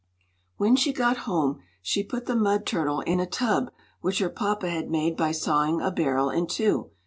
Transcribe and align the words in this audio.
When 0.57 0.75
she 0.75 0.93
got 0.93 1.15
home 1.29 1.59
she 1.83 2.01
put 2.01 2.25
the 2.25 2.35
mud 2.35 2.65
turtle 2.65 3.01
in 3.01 3.19
a 3.19 3.27
tub 3.27 3.71
which 3.99 4.17
her 4.17 4.29
papa 4.31 4.67
had 4.67 4.89
made 4.89 5.15
by 5.15 5.31
sawing 5.31 5.79
a 5.79 5.91
barrel 5.91 6.31
in 6.31 6.47
two. 6.47 6.89